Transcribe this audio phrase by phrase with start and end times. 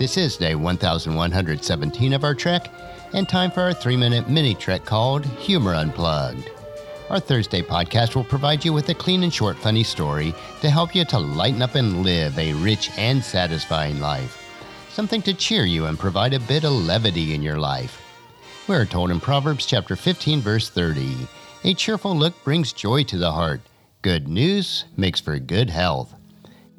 [0.00, 2.72] This is day 1117 of our trek,
[3.12, 6.48] and time for our three minute mini trek called Humor Unplugged.
[7.10, 10.32] Our Thursday podcast will provide you with a clean and short, funny story
[10.62, 14.42] to help you to lighten up and live a rich and satisfying life.
[14.88, 18.00] Something to cheer you and provide a bit of levity in your life.
[18.68, 21.28] We are told in Proverbs chapter 15, verse 30
[21.64, 23.60] A cheerful look brings joy to the heart
[24.00, 26.14] Good news makes for good health.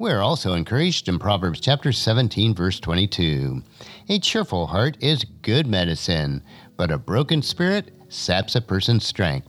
[0.02, 3.62] We are also encouraged in Proverbs chapter 17, verse 22.
[4.08, 6.42] A cheerful heart is good medicine,
[6.76, 9.46] but a broken spirit saps a person's strength.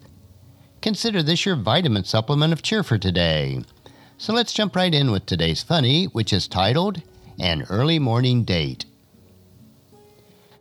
[0.79, 3.63] Consider this your vitamin supplement of cheer for today.
[4.19, 7.01] So let's jump right in with today's funny, which is titled
[7.39, 8.85] An Early Morning Date.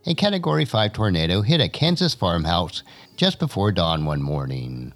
[0.07, 2.83] A Category 5 tornado hit a Kansas farmhouse
[3.15, 4.95] just before dawn one morning.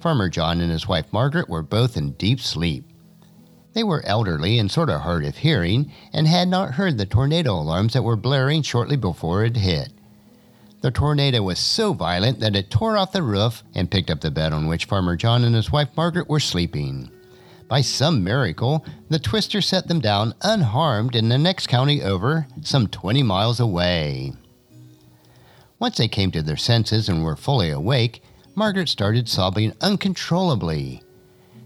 [0.00, 2.84] Farmer John and his wife Margaret were both in deep sleep.
[3.74, 7.54] They were elderly and sort of hard of hearing and had not heard the tornado
[7.54, 9.92] alarms that were blaring shortly before it hit.
[10.80, 14.30] The tornado was so violent that it tore off the roof and picked up the
[14.30, 17.10] bed on which Farmer John and his wife Margaret were sleeping.
[17.66, 22.86] By some miracle, the twister set them down unharmed in the next county over, some
[22.86, 24.34] 20 miles away.
[25.80, 28.22] Once they came to their senses and were fully awake,
[28.54, 31.02] Margaret started sobbing uncontrollably.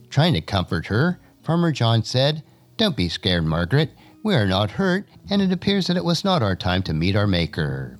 [0.08, 1.18] Trying to comfort her,
[1.48, 2.42] Farmer John said,
[2.76, 3.92] Don't be scared, Margaret.
[4.22, 7.16] We are not hurt, and it appears that it was not our time to meet
[7.16, 7.98] our Maker.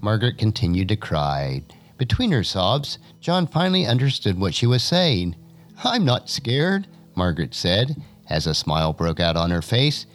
[0.00, 1.64] Margaret continued to cry.
[1.98, 5.34] Between her sobs, John finally understood what she was saying.
[5.82, 8.00] I'm not scared, Margaret said,
[8.30, 10.06] as a smile broke out on her face.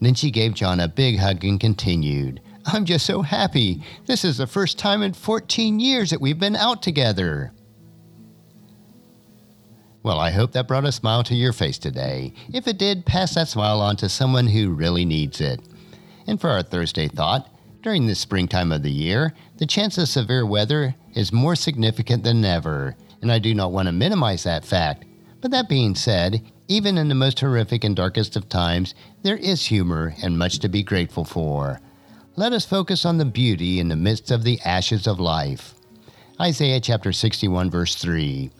[0.00, 3.84] Then she gave John a big hug and continued, I'm just so happy.
[4.06, 7.52] This is the first time in 14 years that we've been out together.
[10.08, 12.32] Well, I hope that brought a smile to your face today.
[12.50, 15.60] If it did, pass that smile on to someone who really needs it.
[16.26, 17.46] And for our Thursday thought,
[17.82, 22.42] during this springtime of the year, the chance of severe weather is more significant than
[22.42, 25.04] ever, and I do not want to minimize that fact.
[25.42, 29.66] But that being said, even in the most horrific and darkest of times, there is
[29.66, 31.82] humor and much to be grateful for.
[32.34, 35.74] Let us focus on the beauty in the midst of the ashes of life.
[36.40, 38.50] Isaiah chapter 61, verse 3.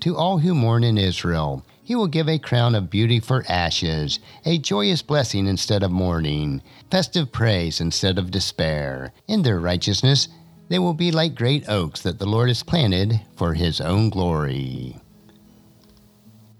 [0.00, 4.20] To all who mourn in Israel, he will give a crown of beauty for ashes,
[4.44, 9.12] a joyous blessing instead of mourning, festive praise instead of despair.
[9.26, 10.28] In their righteousness,
[10.68, 14.96] they will be like great oaks that the Lord has planted for his own glory.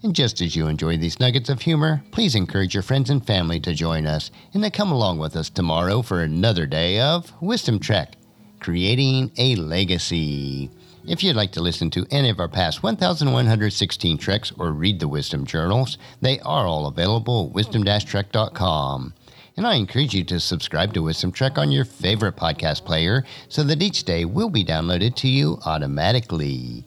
[0.03, 3.60] And just as you enjoy these nuggets of humor, please encourage your friends and family
[3.60, 7.78] to join us and to come along with us tomorrow for another day of Wisdom
[7.81, 8.16] Trek,
[8.60, 10.70] creating a legacy.
[11.08, 15.08] If you'd like to listen to any of our past 1,116 treks or read the
[15.08, 19.14] Wisdom Journals, they are all available at wisdom-trek.com.
[19.56, 23.62] And I encourage you to subscribe to Wisdom Trek on your favorite podcast player so
[23.62, 26.84] that each day will be downloaded to you automatically.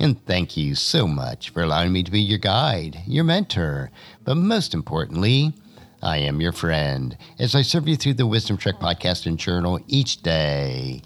[0.00, 3.92] And thank you so much for allowing me to be your guide, your mentor,
[4.24, 5.54] but most importantly,
[6.02, 9.78] I am your friend as I serve you through the Wisdom Trek podcast and journal
[9.86, 11.02] each day.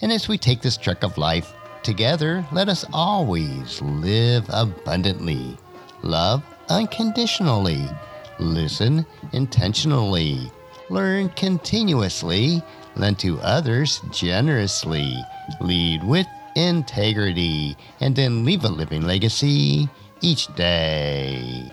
[0.00, 1.52] And as we take this trek of life
[1.82, 5.56] together, let us always live abundantly,
[6.02, 7.84] love unconditionally,
[8.38, 10.50] listen intentionally,
[10.90, 12.62] learn continuously,
[12.96, 15.16] lend to others generously,
[15.60, 19.88] lead with integrity, and then leave a living legacy
[20.20, 21.70] each day.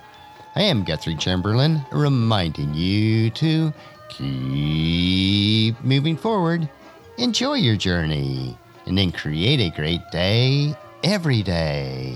[0.55, 3.73] I am Guthrie Chamberlain, reminding you to
[4.09, 6.69] keep moving forward,
[7.17, 12.15] enjoy your journey, and then create a great day every day.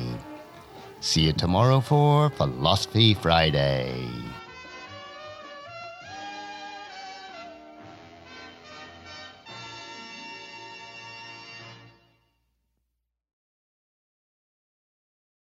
[1.02, 4.08] See you tomorrow for Philosophy Friday.